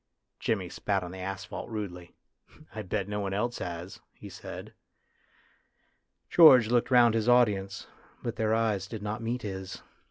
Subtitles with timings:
[0.39, 2.15] Jimmy spat on the asphalt rudely."
[2.73, 4.73] I bet no one else has," he said.
[6.27, 7.85] George looked round his audience,
[8.23, 9.83] but their eyes did not meet his.